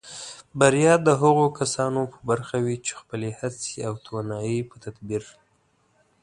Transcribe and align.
بریا 0.59 0.93
د 1.07 1.09
هغو 1.21 1.45
کسانو 1.59 2.01
په 2.13 2.19
برخه 2.29 2.57
وي 2.65 2.77
چې 2.85 2.91
خپلې 3.01 3.29
هڅې 3.39 3.77
او 3.87 3.93
توانایۍ 4.05 4.59
په 4.69 4.75
تدبیر 4.85 5.23